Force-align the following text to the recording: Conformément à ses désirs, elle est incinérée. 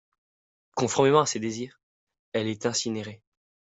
Conformément 0.73 1.19
à 1.21 1.25
ses 1.27 1.37
désirs, 1.39 1.79
elle 2.33 2.47
est 2.47 2.65
incinérée. 2.65 3.21